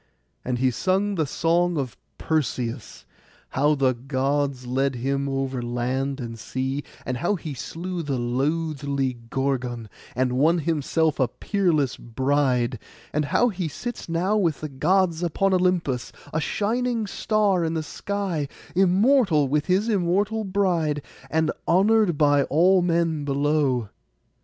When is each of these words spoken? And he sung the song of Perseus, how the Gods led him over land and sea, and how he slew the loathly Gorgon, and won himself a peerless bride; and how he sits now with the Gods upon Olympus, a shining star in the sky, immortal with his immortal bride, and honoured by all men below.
And 0.43 0.57
he 0.57 0.71
sung 0.71 1.13
the 1.13 1.27
song 1.27 1.77
of 1.77 1.95
Perseus, 2.17 3.05
how 3.49 3.75
the 3.75 3.93
Gods 3.93 4.65
led 4.65 4.95
him 4.95 5.29
over 5.29 5.61
land 5.61 6.19
and 6.19 6.39
sea, 6.39 6.83
and 7.05 7.17
how 7.17 7.35
he 7.35 7.53
slew 7.53 8.01
the 8.01 8.17
loathly 8.17 9.19
Gorgon, 9.29 9.89
and 10.15 10.33
won 10.39 10.57
himself 10.57 11.19
a 11.19 11.27
peerless 11.27 11.97
bride; 11.97 12.79
and 13.13 13.25
how 13.25 13.49
he 13.49 13.67
sits 13.67 14.09
now 14.09 14.35
with 14.37 14.61
the 14.61 14.69
Gods 14.69 15.21
upon 15.21 15.53
Olympus, 15.53 16.11
a 16.33 16.41
shining 16.41 17.05
star 17.05 17.63
in 17.63 17.75
the 17.75 17.83
sky, 17.83 18.47
immortal 18.75 19.47
with 19.47 19.67
his 19.67 19.87
immortal 19.87 20.43
bride, 20.43 21.03
and 21.29 21.51
honoured 21.67 22.17
by 22.17 22.41
all 22.45 22.81
men 22.81 23.23
below. 23.23 23.89